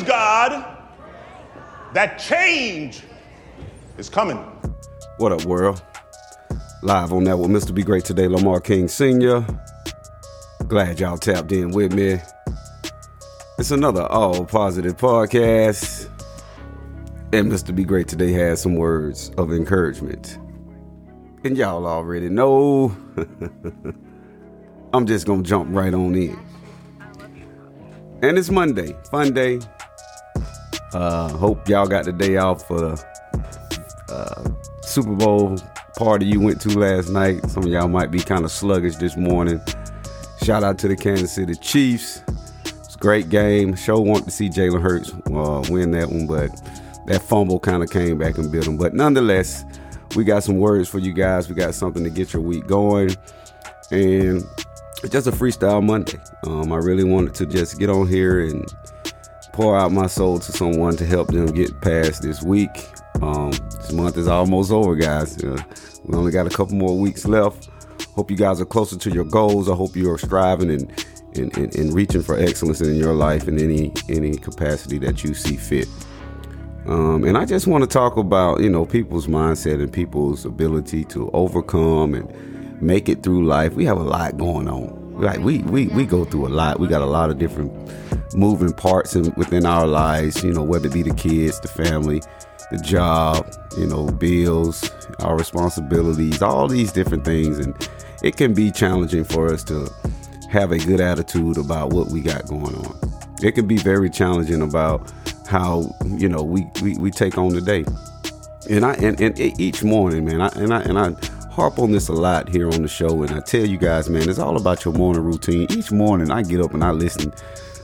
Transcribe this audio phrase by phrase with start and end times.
[0.00, 0.76] praise God
[1.92, 3.02] that change
[3.98, 4.36] is coming.
[5.18, 5.82] What up, world?
[6.82, 7.74] Live on that with Mr.
[7.74, 9.44] Be Great today, Lamar King Sr.
[10.68, 12.18] Glad y'all tapped in with me.
[13.58, 16.08] It's another all positive podcast.
[17.32, 17.74] And Mr.
[17.74, 20.38] Be Great today has some words of encouragement.
[21.44, 22.96] And y'all already know.
[24.92, 26.38] I'm just gonna jump right on in.
[28.22, 29.60] And it's Monday, fun day.
[30.92, 33.04] Uh, hope y'all got the day off for the
[34.08, 34.50] uh,
[34.82, 35.56] Super Bowl
[35.96, 37.48] party you went to last night.
[37.50, 39.60] Some of y'all might be kind of sluggish this morning.
[40.42, 42.22] Shout out to the Kansas City Chiefs.
[42.64, 43.76] It's a great game.
[43.76, 46.50] Show wanted to see Jalen Hurts uh, win that one, but
[47.06, 48.76] that fumble kind of came back and bit him.
[48.76, 49.64] But nonetheless,
[50.16, 51.48] we got some words for you guys.
[51.48, 53.16] We got something to get your week going.
[53.90, 54.42] And
[55.08, 56.18] just a freestyle Monday.
[56.44, 58.64] Um, I really wanted to just get on here and
[59.52, 62.70] pour out my soul to someone to help them get past this week.
[63.22, 65.42] Um, this month is almost over, guys.
[65.42, 65.62] Uh,
[66.04, 67.68] we only got a couple more weeks left.
[68.14, 69.68] Hope you guys are closer to your goals.
[69.68, 73.46] I hope you are striving and and, and, and reaching for excellence in your life
[73.46, 75.88] in any any capacity that you see fit.
[76.86, 81.04] Um, and I just want to talk about you know people's mindset and people's ability
[81.04, 83.74] to overcome and make it through life.
[83.74, 84.99] We have a lot going on.
[85.20, 86.80] Like we we we go through a lot.
[86.80, 87.72] We got a lot of different
[88.34, 90.42] moving parts in, within our lives.
[90.42, 92.22] You know, whether it be the kids, the family,
[92.70, 93.46] the job,
[93.76, 97.74] you know, bills, our responsibilities, all these different things, and
[98.22, 99.90] it can be challenging for us to
[100.50, 102.98] have a good attitude about what we got going on.
[103.42, 105.12] It can be very challenging about
[105.46, 107.84] how you know we we, we take on the day.
[108.70, 111.14] And I and, and each morning, man, I, and I and I
[111.60, 114.30] harp on this a lot here on the show, and I tell you guys, man,
[114.30, 115.66] it's all about your morning routine.
[115.70, 117.34] Each morning, I get up and I listen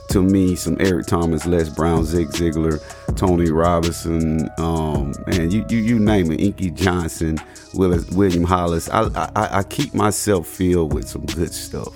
[0.09, 2.81] to me some Eric Thomas, Les Brown, Zig Ziglar,
[3.15, 7.37] Tony Robinson, um, and you, you you name it, Inky Johnson,
[7.75, 8.89] Willis, William Hollis.
[8.89, 11.93] I, I I keep myself filled with some good stuff.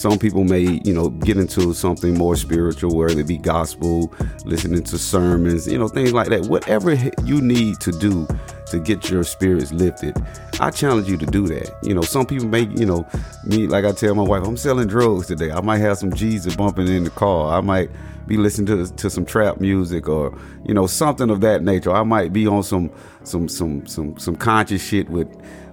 [0.00, 4.10] Some people may, you know, get into something more spiritual, whether it be gospel,
[4.46, 6.46] listening to sermons, you know, things like that.
[6.46, 8.26] Whatever you need to do
[8.68, 10.16] to get your spirits lifted,
[10.58, 11.70] I challenge you to do that.
[11.82, 13.06] You know, some people may, you know,
[13.44, 15.50] me, like I tell my wife, I'm selling drugs today.
[15.50, 17.58] I might have some Jesus bumping in the car.
[17.58, 17.90] I might
[18.26, 20.34] be listening to to some trap music or
[20.64, 21.92] you know something of that nature.
[21.92, 22.90] I might be on some
[23.24, 25.28] some some some some conscious shit with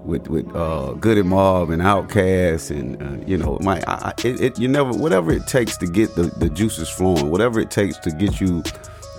[0.08, 4.60] with with uh, Goodie Mob and Outkast and uh, you know my I, it, it,
[4.60, 8.12] you never whatever it takes to get the, the juices flowing, whatever it takes to
[8.12, 8.64] get you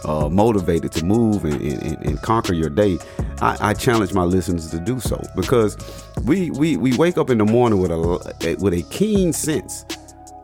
[0.05, 2.99] uh, motivated to move and, and, and, conquer your day.
[3.41, 5.77] I, I, challenge my listeners to do so because
[6.25, 9.85] we we, we wake up in the morning with a with a keen sense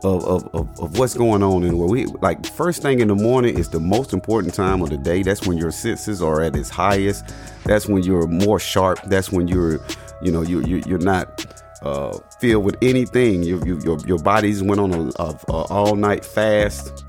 [0.05, 1.91] of, of, of, of, what's going on the world.
[1.91, 5.23] We like first thing in the morning is the most important time of the day.
[5.23, 7.33] That's when your senses are at its highest.
[7.65, 9.01] That's when you're more sharp.
[9.07, 9.81] That's when you're
[10.25, 11.47] you know, you, you you're not
[11.83, 13.43] uh, filled with anything.
[13.43, 17.05] You, you, your your body's went on a, a, a all night fast.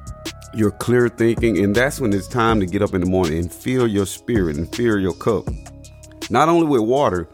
[0.53, 3.53] You're clear thinking, and that's when it's time to get up in the morning and
[3.53, 5.45] fill your spirit and fill your cup,
[6.29, 7.27] not only with water,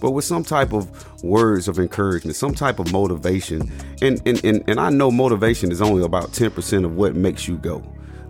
[0.00, 3.70] but with some type of words of encouragement, some type of motivation.
[4.02, 7.48] And and and, and I know motivation is only about ten percent of what makes
[7.48, 7.82] you go.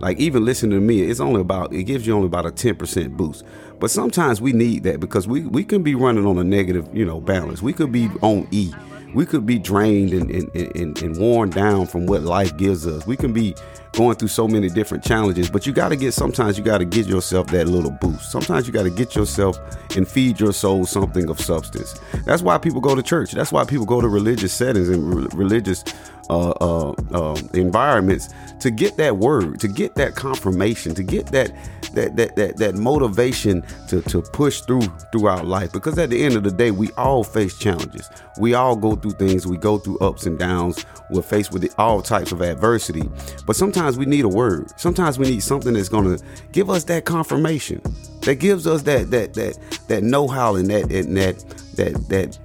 [0.02, 3.16] Like even listening to me, it's only about it gives you only about a 10%
[3.16, 3.44] boost.
[3.82, 7.04] But sometimes we need that because we, we can be running on a negative, you
[7.04, 7.62] know, balance.
[7.62, 8.72] We could be on E.
[9.12, 13.04] We could be drained and, and, and, and worn down from what life gives us.
[13.09, 13.56] We can be
[13.92, 16.84] going through so many different challenges, but you got to get sometimes you got to
[16.84, 18.30] get yourself that little boost.
[18.30, 19.58] Sometimes you got to get yourself
[19.97, 22.00] and feed your soul something of substance.
[22.25, 23.32] That's why people go to church.
[23.32, 25.84] That's why people go to religious settings and re- religious
[26.31, 28.28] uh, uh, uh, environments
[28.60, 31.52] to get that word, to get that confirmation, to get that
[31.94, 35.72] that that that, that motivation to, to push through throughout life.
[35.72, 38.08] Because at the end of the day, we all face challenges.
[38.38, 39.47] We all go through things.
[39.47, 40.86] We go through ups and downs.
[41.10, 43.02] We're faced with all types of adversity.
[43.44, 44.72] But sometimes we need a word.
[44.78, 46.19] Sometimes we need something that's to
[46.52, 47.81] give us that confirmation,
[48.23, 49.58] that gives us that that that
[49.88, 51.38] that know-how and that and that
[51.76, 52.38] that that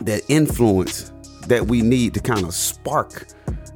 [0.00, 1.12] that influence
[1.46, 3.26] that we need to kind of spark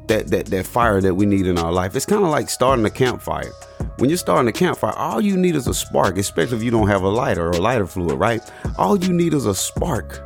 [0.06, 1.97] that that that fire that we need in our life.
[1.97, 3.50] It's kind of like starting a campfire.
[3.99, 6.88] When you're starting a campfire, all you need is a spark, especially if you don't
[6.88, 8.41] have a lighter or a lighter fluid, right?
[8.76, 10.21] All you need is a spark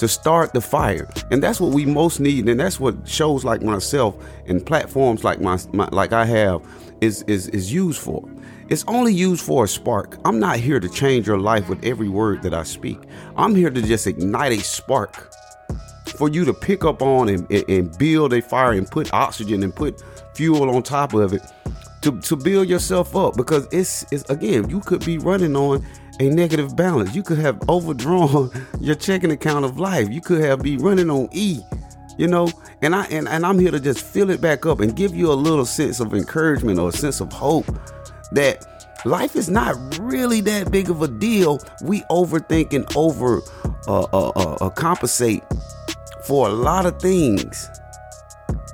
[0.00, 1.08] to start the fire.
[1.30, 2.48] And that's what we most need.
[2.48, 4.16] And that's what shows like myself
[4.46, 6.62] and platforms like my, my like I have
[7.00, 8.28] is is is used for.
[8.70, 10.18] It's only used for a spark.
[10.24, 12.98] I'm not here to change your life with every word that I speak.
[13.36, 15.32] I'm here to just ignite a spark
[16.16, 19.74] for you to pick up on and, and, build a fire and put oxygen and
[19.74, 20.02] put
[20.34, 21.42] fuel on top of it
[22.02, 25.84] to, to build yourself up because it's, it's again you could be running on
[26.20, 27.14] a negative balance.
[27.14, 28.50] You could have overdrawn
[28.80, 30.08] your checking account of life.
[30.10, 31.60] You could have be running on e
[32.20, 32.50] you know?
[32.82, 35.32] And i and, and i'm here to just fill it back up and give you
[35.32, 37.66] a little sense of encouragement or a sense of hope
[38.32, 38.64] that
[39.04, 41.58] life is not really that big of a deal.
[41.82, 43.40] We overthink and over
[43.88, 45.42] uh, uh, uh, uh compensate
[46.24, 47.68] for a lot of things.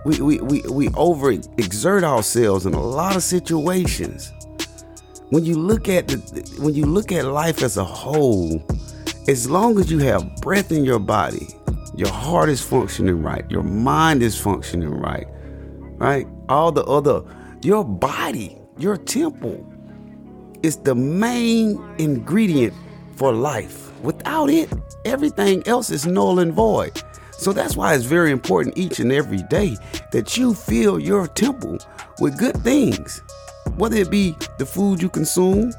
[0.05, 4.33] We, we, we, we over exert ourselves in a lot of situations.
[5.31, 6.17] When you look at the,
[6.61, 8.63] when you look at life as a whole,
[9.27, 11.49] as long as you have breath in your body,
[11.97, 15.27] your heart is functioning right, your mind is functioning right,
[15.99, 16.29] right?
[16.49, 17.23] All the other,
[17.63, 19.67] your body, your temple
[20.63, 22.75] is the main ingredient
[23.17, 23.93] for life.
[24.03, 24.73] Without it,
[25.05, 27.03] everything else is null and void.
[27.33, 29.77] So that's why it's very important each and every day
[30.13, 31.79] that you fill your temple
[32.21, 33.23] with good things,
[33.77, 35.73] whether it be the food you consume,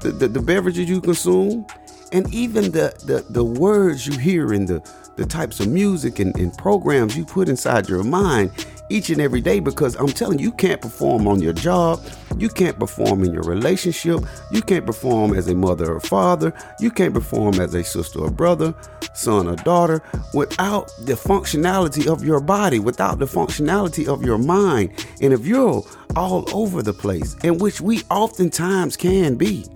[0.00, 1.66] the, the, the beverages you consume,
[2.12, 4.82] and even the, the, the words you hear and the,
[5.16, 8.50] the types of music and, and programs you put inside your mind
[8.90, 12.00] each and every day because I'm telling you, you can't perform on your job,
[12.36, 14.20] you can't perform in your relationship,
[14.50, 18.30] you can't perform as a mother or father, you can't perform as a sister or
[18.30, 18.74] brother,
[19.14, 20.02] son or daughter
[20.34, 24.90] without the functionality of your body, without the functionality of your mind.
[25.20, 25.84] And if you're
[26.16, 29.66] all over the place, in which we oftentimes can be,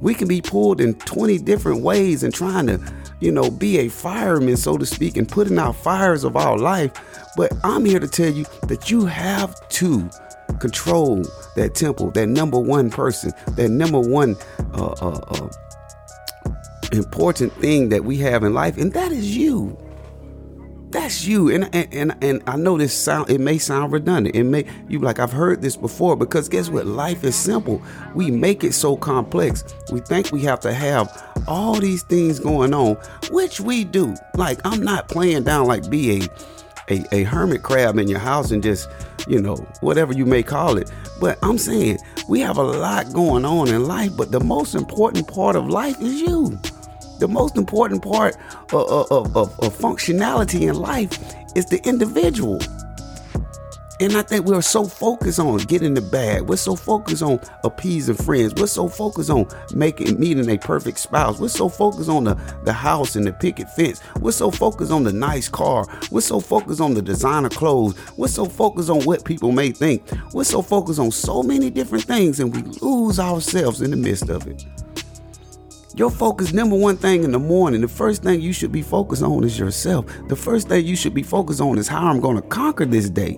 [0.00, 2.78] we can be pulled in 20 different ways and trying to,
[3.20, 6.92] you know, be a fireman, so to speak, and putting out fires of our life
[7.36, 10.10] but I'm here to tell you that you have to
[10.58, 11.24] control
[11.56, 14.36] that temple, that number one person, that number one
[14.74, 15.48] uh, uh, uh,
[16.92, 19.76] important thing that we have in life, and that is you.
[20.90, 21.50] That's you.
[21.50, 24.34] And, and and and I know this sound it may sound redundant.
[24.34, 26.86] It may you like I've heard this before because guess what?
[26.86, 27.80] Life is simple.
[28.14, 29.64] We make it so complex.
[29.92, 32.96] We think we have to have all these things going on,
[33.30, 34.14] which we do.
[34.34, 36.28] Like I'm not playing down like be a
[36.90, 38.88] a, a hermit crab in your house and just,
[39.28, 40.90] you know, whatever you may call it.
[41.20, 41.98] But I'm saying
[42.28, 46.00] we have a lot going on in life, but the most important part of life
[46.00, 46.58] is you.
[47.20, 48.34] The most important part
[48.72, 51.18] of, of, of, of functionality in life
[51.54, 52.58] is the individual.
[54.00, 56.44] And I think we're so focused on getting the bag.
[56.48, 58.54] We're so focused on appeasing friends.
[58.54, 61.38] We're so focused on making meeting a perfect spouse.
[61.38, 62.34] We're so focused on the,
[62.64, 64.00] the house and the picket fence.
[64.18, 65.84] We're so focused on the nice car.
[66.10, 67.94] We're so focused on the designer clothes.
[68.16, 70.02] We're so focused on what people may think.
[70.32, 74.30] We're so focused on so many different things and we lose ourselves in the midst
[74.30, 74.64] of it.
[76.00, 79.22] Your focus, number one thing in the morning, the first thing you should be focused
[79.22, 80.06] on is yourself.
[80.28, 83.10] The first thing you should be focused on is how I'm going to conquer this
[83.10, 83.36] day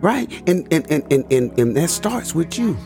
[0.00, 0.30] right?
[0.48, 2.76] And and and and and, and that starts with you.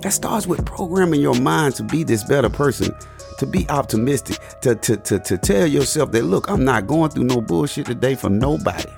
[0.00, 2.92] That starts with programming your mind to be this better person,
[3.38, 7.24] to be optimistic, to, to, to, to tell yourself that, look, I'm not going through
[7.24, 8.90] no bullshit today for nobody.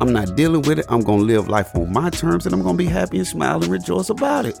[0.00, 0.86] I'm not dealing with it.
[0.88, 3.26] I'm going to live life on my terms and I'm going to be happy and
[3.26, 4.60] smile and rejoice about it.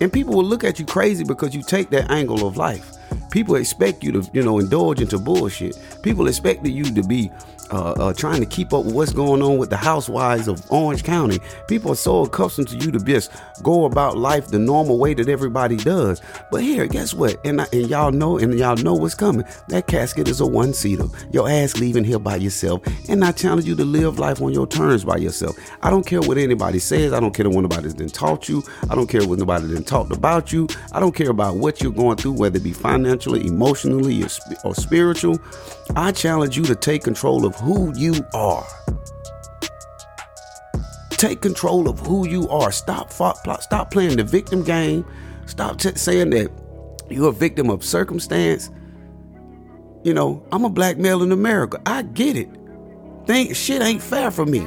[0.00, 2.92] And people will look at you crazy because you take that angle of life.
[3.30, 5.78] People expect you to, you know, indulge into bullshit.
[6.02, 7.30] People expect you to be
[7.70, 11.04] uh, uh, trying to keep up with what's going on with the housewives of Orange
[11.04, 11.38] County.
[11.68, 13.30] People are so accustomed to you to just
[13.62, 16.20] go about life the normal way that everybody does.
[16.50, 17.40] But here, guess what?
[17.44, 19.44] And, I, and y'all know, and y'all know what's coming.
[19.68, 21.04] That casket is a one seater.
[21.32, 22.82] Your ass leaving here by yourself.
[23.08, 25.56] And I challenge you to live life on your terms by yourself.
[25.82, 27.12] I don't care what anybody says.
[27.12, 28.62] I don't care what nobody's been taught you.
[28.88, 30.68] I don't care what nobody's been talked about you.
[30.92, 34.28] I don't care about what you're going through, whether it be financially, emotionally, or,
[34.64, 35.38] or spiritual.
[35.96, 38.66] I challenge you to take control of who you are.
[41.10, 42.72] Take control of who you are.
[42.72, 45.04] Stop stop playing the victim game.
[45.46, 46.50] Stop t- saying that
[47.10, 48.70] you're a victim of circumstance.
[50.02, 51.80] You know, I'm a black male in America.
[51.84, 52.48] I get it.
[53.26, 54.66] Think shit ain't fair for me.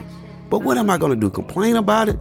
[0.50, 1.32] But what am I gonna do?
[1.32, 2.20] Complain about it?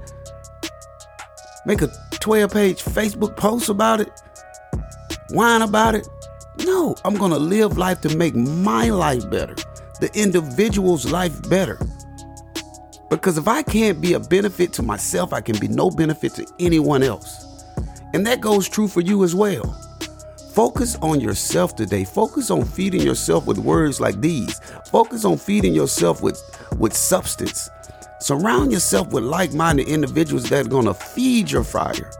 [1.67, 4.11] Make a 12 page Facebook post about it?
[5.31, 6.09] Whine about it?
[6.65, 9.57] No, I'm gonna live life to make my life better
[10.03, 11.79] the individual's life better.
[13.09, 16.47] Because if I can't be a benefit to myself, I can be no benefit to
[16.59, 17.65] anyone else.
[18.13, 19.79] And that goes true for you as well.
[20.55, 22.03] Focus on yourself today.
[22.03, 24.59] Focus on feeding yourself with words like these.
[24.91, 26.43] Focus on feeding yourself with,
[26.79, 27.71] with substance.
[28.19, 32.11] Surround yourself with like minded individuals that are going to feed your fire,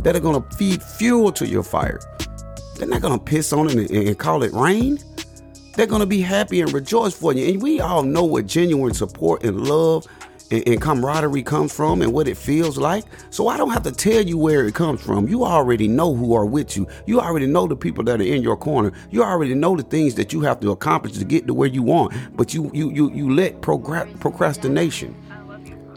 [0.00, 2.00] that are going to feed fuel to your fire.
[2.76, 4.98] They're not going to piss on it and, and call it rain.
[5.80, 7.54] They're going to be happy and rejoice for you.
[7.54, 10.06] And we all know what genuine support and love
[10.50, 13.06] and, and camaraderie comes from and what it feels like.
[13.30, 15.26] So I don't have to tell you where it comes from.
[15.26, 16.86] You already know who are with you.
[17.06, 18.92] You already know the people that are in your corner.
[19.10, 21.82] You already know the things that you have to accomplish to get to where you
[21.82, 22.12] want.
[22.36, 25.16] But you you you you let procrastination.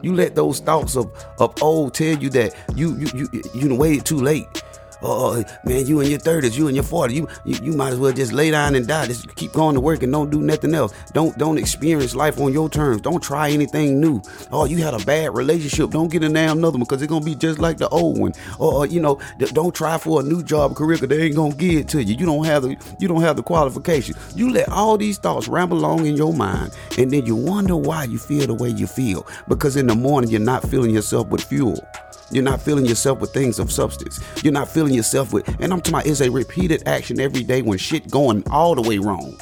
[0.02, 1.12] You let those thoughts of
[1.42, 4.64] of old tell you that you you you you waited too late
[5.04, 7.94] Oh, oh man, you in your thirties, you in your forties, you, you you might
[7.94, 9.08] as well just lay down and die.
[9.08, 10.94] Just keep going to work and don't do nothing else.
[11.14, 13.02] Don't don't experience life on your terms.
[13.02, 14.22] Don't try anything new.
[14.52, 15.92] Oh, you had a bad relationship.
[15.92, 18.34] Don't get a damn another one because it's gonna be just like the old one.
[18.60, 21.74] Or you know, don't try for a new job career because they ain't gonna give
[21.82, 22.16] it to you.
[22.16, 24.16] You don't have the you don't have the qualification.
[24.36, 28.06] You let all these thoughts ramble along in your mind, and then you wonder why
[28.06, 31.44] you feel the way you feel because in the morning you're not filling yourself with
[31.44, 31.86] fuel.
[32.34, 34.20] You're not filling yourself with things of substance.
[34.44, 37.62] You're not filling yourself with, and I'm talking about it's a repeated action every day
[37.62, 39.38] when shit going all the way wrong.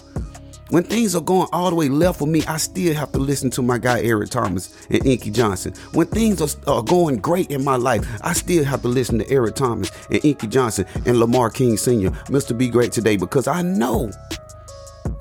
[0.71, 3.50] When things are going all the way left for me, I still have to listen
[3.51, 5.74] to my guy Eric Thomas and Inky Johnson.
[5.93, 9.29] When things are, are going great in my life, I still have to listen to
[9.29, 12.12] Eric Thomas and Inky Johnson and Lamar King Sr.
[12.29, 12.57] Mr.
[12.57, 14.12] Be Great today because I know,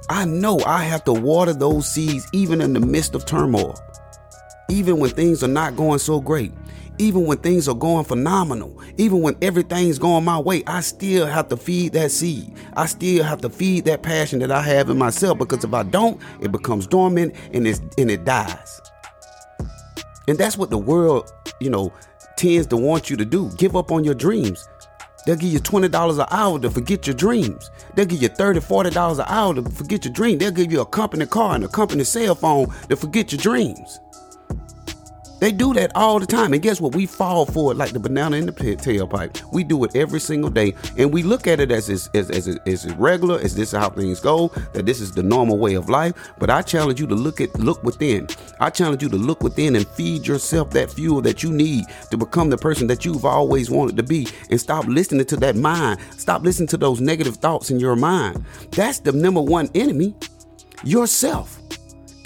[0.09, 3.77] I know I have to water those seeds even in the midst of turmoil,
[4.69, 6.53] even when things are not going so great
[7.01, 11.49] even when things are going phenomenal, even when everything's going my way, I still have
[11.49, 12.55] to feed that seed.
[12.75, 15.83] I still have to feed that passion that I have in myself because if I
[15.83, 18.83] don't, it becomes dormant and it's and it dies.
[20.29, 21.91] And that's what the world, you know,
[22.37, 23.51] tends to want you to do.
[23.57, 24.69] Give up on your dreams.
[25.27, 27.71] They'll give you $20 an hour to forget your dreams.
[27.95, 30.39] They'll give you $30, $40 an hour to forget your dream.
[30.39, 34.01] They'll give you a company car and a company cell phone to forget your dreams.
[35.41, 36.53] They do that all the time.
[36.53, 36.95] And guess what?
[36.95, 39.43] We fall for it like the banana in the tailpipe.
[39.53, 40.75] We do it every single day.
[40.97, 43.91] And we look at it as as, as, as, as regular, as this is how
[43.91, 46.13] things go, that this is the normal way of life.
[46.39, 48.29] But I challenge you to look at look within.
[48.61, 52.17] I challenge you to look within and feed yourself that fuel that you need to
[52.17, 54.29] become the person that you've always wanted to be.
[54.51, 56.01] And stop listening to that mind.
[56.19, 58.45] Stop listening to those negative thoughts in your mind.
[58.73, 60.15] That's the number one enemy.
[60.85, 61.59] Yourself.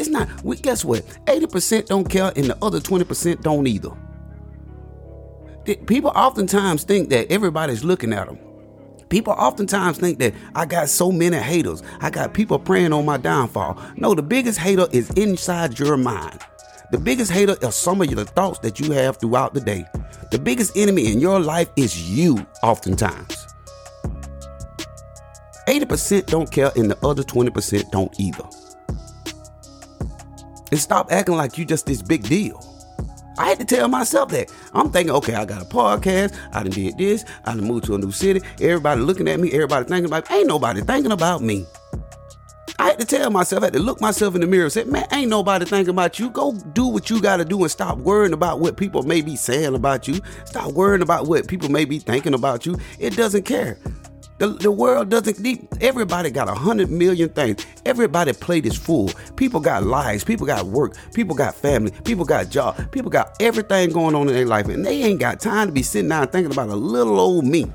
[0.04, 1.02] It's not, we guess what?
[1.24, 3.88] 80% don't care and the other 20% don't either.
[5.86, 8.38] People oftentimes think that everybody's looking at them.
[9.08, 11.82] People oftentimes think that I got so many haters.
[12.02, 13.80] I got people praying on my downfall.
[13.96, 16.38] No, the biggest hater is inside your mind.
[16.90, 19.86] The biggest hater are some of the thoughts that you have throughout the day.
[20.30, 23.46] The biggest enemy in your life is you, oftentimes.
[25.66, 28.44] 80% don't care and the other 20% don't either.
[30.74, 32.60] And stop acting like you just this big deal.
[33.38, 34.52] I had to tell myself that.
[34.72, 36.36] I'm thinking, okay, I got a podcast.
[36.52, 37.24] I done did this.
[37.44, 38.40] I done moved to a new city.
[38.60, 39.52] Everybody looking at me.
[39.52, 40.36] Everybody thinking about me.
[40.36, 41.64] Ain't nobody thinking about me.
[42.80, 44.82] I had to tell myself, I had to look myself in the mirror and say,
[44.82, 46.28] man, ain't nobody thinking about you.
[46.28, 49.36] Go do what you got to do and stop worrying about what people may be
[49.36, 50.18] saying about you.
[50.44, 52.76] Stop worrying about what people may be thinking about you.
[52.98, 53.78] It doesn't care.
[54.38, 57.64] The, the world doesn't need everybody got a hundred million things.
[57.86, 59.10] Everybody plate is full.
[59.36, 63.90] People got lives, people got work, people got family, people got job, people got everything
[63.90, 66.50] going on in their life, and they ain't got time to be sitting down thinking
[66.50, 67.66] about a little old me.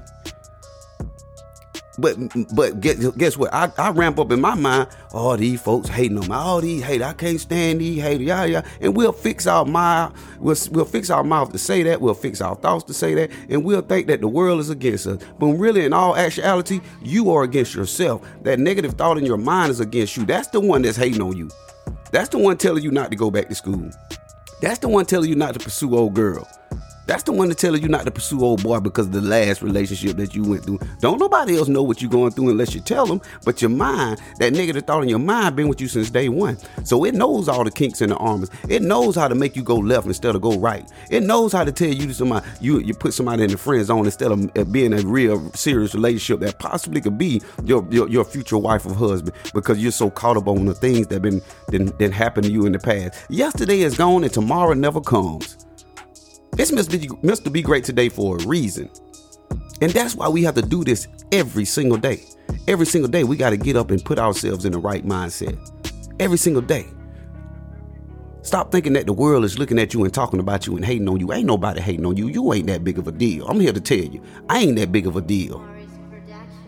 [2.00, 2.18] But
[2.56, 3.53] but guess, guess what?
[3.53, 4.88] I, I ramp up in my mind.
[5.12, 6.34] All these folks hating on me.
[6.34, 7.01] All these hate.
[7.01, 8.25] I can't stand these haters.
[8.25, 8.62] Yeah, yeah.
[8.82, 10.15] And we'll fix our mouth.
[10.39, 12.01] We'll, we'll fix our mouth to say that.
[12.01, 13.32] We'll fix our thoughts to say that.
[13.50, 15.22] And we'll think that the world is against us.
[15.39, 18.25] But really, in all actuality, you are against yourself.
[18.44, 20.25] That negative thought in your mind is against you.
[20.25, 21.50] That's the one that's hating on you.
[22.12, 23.89] That's the one telling you not to go back to school.
[24.62, 26.48] That's the one telling you not to pursue old girl.
[27.09, 29.63] That's the one to tell you not to pursue old boy because of the last
[29.63, 30.77] relationship that you went through.
[30.99, 33.19] Don't nobody else know what you're going through unless you tell them.
[33.43, 36.59] But your mind, that negative thought in your mind, been with you since day one.
[36.83, 38.51] So it knows all the kinks in the armors.
[38.67, 40.87] It knows how to make you go left instead of go right.
[41.09, 43.83] It knows how to tell you to somebody you you put somebody in the friend
[43.83, 48.07] zone instead of uh, being a real serious relationship that possibly could be your your,
[48.07, 51.41] your future wife or husband because you're so caught up on the things that been
[51.69, 53.19] that, that happened to you in the past.
[53.31, 55.57] Yesterday is gone and tomorrow never comes.
[56.59, 57.45] It's Mr.
[57.45, 58.89] Be, Be Great today for a reason.
[59.79, 62.21] And that's why we have to do this every single day.
[62.67, 65.57] Every single day, we got to get up and put ourselves in the right mindset.
[66.19, 66.87] Every single day.
[68.41, 71.07] Stop thinking that the world is looking at you and talking about you and hating
[71.07, 71.31] on you.
[71.31, 72.27] Ain't nobody hating on you.
[72.27, 73.47] You ain't that big of a deal.
[73.47, 75.65] I'm here to tell you, I ain't that big of a deal.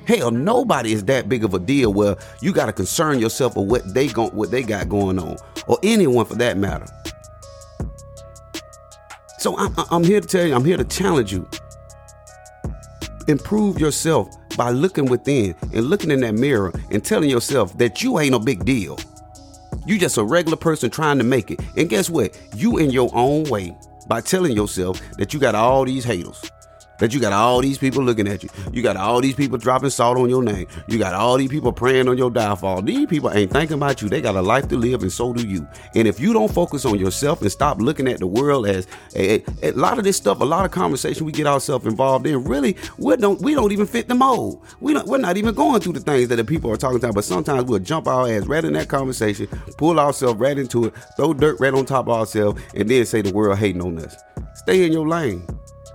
[0.08, 3.68] Hell, nobody is that big of a deal where you got to concern yourself with
[3.68, 5.36] what they go, what they got going on,
[5.68, 6.88] or anyone for that matter.
[9.42, 11.50] So I'm, I'm here to tell you, I'm here to challenge you.
[13.28, 18.20] Improve yourself by looking within and looking in that mirror and telling yourself that you
[18.20, 19.00] ain't a big deal.
[19.88, 21.60] You just a regular person trying to make it.
[21.76, 22.40] And guess what?
[22.56, 26.40] You in your own way by telling yourself that you got all these haters.
[27.02, 28.50] That you got all these people looking at you.
[28.72, 30.68] You got all these people dropping salt on your name.
[30.88, 32.84] You got all these people praying on your downfall.
[32.84, 34.08] These people ain't thinking about you.
[34.08, 35.68] They got a life to live, and so do you.
[35.96, 39.44] And if you don't focus on yourself and stop looking at the world as a,
[39.64, 42.44] a, a lot of this stuff, a lot of conversation we get ourselves involved in,
[42.44, 44.64] really, we don't we don't even fit the mold.
[44.80, 47.16] We don't, we're not even going through the things that the people are talking about.
[47.16, 50.94] But sometimes we'll jump our ass right in that conversation, pull ourselves right into it,
[51.18, 54.16] throw dirt right on top of ourselves, and then say the world hating on us.
[54.54, 55.48] Stay in your lane.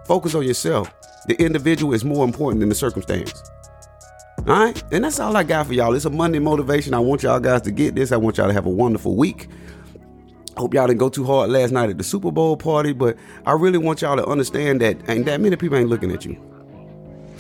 [0.07, 0.95] Focus on yourself.
[1.29, 3.43] The individual is more important than the circumstance.
[4.39, 4.83] All right?
[4.93, 5.95] And that's all I got for y'all.
[5.95, 6.95] It's a Monday motivation.
[6.95, 8.13] I want y'all guys to get this.
[8.13, 9.49] I want y'all to have a wonderful week.
[10.57, 13.53] Hope y'all didn't go too hard last night at the Super Bowl party, but I
[13.53, 16.41] really want y'all to understand that ain't that many people ain't looking at you.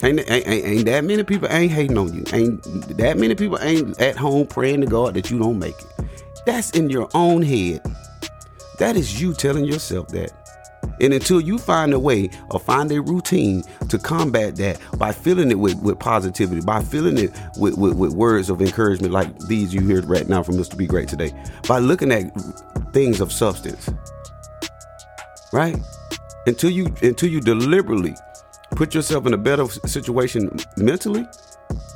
[0.02, 2.24] Ain't, ain't, ain't, ain't that many people ain't hating on you.
[2.34, 2.62] Ain't
[2.98, 6.06] that many people ain't at home praying to God that you don't make it.
[6.44, 7.80] That's in your own head.
[8.78, 10.45] That is you telling yourself that.
[11.00, 15.50] And until you find a way or find a routine to combat that by filling
[15.50, 19.74] it with, with positivity, by filling it with, with, with words of encouragement like these
[19.74, 20.76] you hear right now from Mr.
[20.76, 21.32] Be Great today,
[21.68, 22.32] by looking at
[22.92, 23.90] things of substance,
[25.52, 25.76] right?
[26.46, 28.14] Until you until you deliberately
[28.70, 31.26] put yourself in a better situation mentally,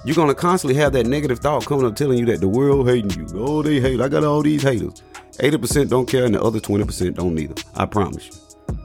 [0.04, 3.10] you're gonna constantly have that negative thought coming up telling you that the world hating
[3.10, 3.28] you.
[3.34, 4.00] Oh, they hate.
[4.00, 5.02] I got all these haters.
[5.38, 7.54] 80% don't care and the other 20% don't either.
[7.74, 8.39] I promise you.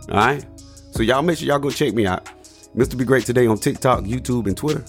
[0.10, 0.46] All right.
[0.92, 2.25] So y'all make sure y'all go check me out.
[2.75, 2.98] Mr.
[2.98, 4.84] Be Great Today on TikTok, YouTube, and Twitter.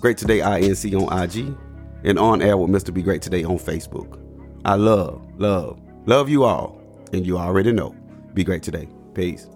[0.00, 1.54] Great Today INC on IG.
[2.02, 2.94] And on air with Mr.
[2.94, 4.18] Be Great Today on Facebook.
[4.64, 6.80] I love, love, love you all.
[7.12, 7.94] And you already know.
[8.34, 8.88] Be great today.
[9.14, 9.48] Peace.